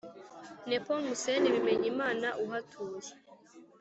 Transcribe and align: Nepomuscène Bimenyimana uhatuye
Nepomuscène 0.67 1.45
Bimenyimana 1.53 2.27
uhatuye 2.43 3.11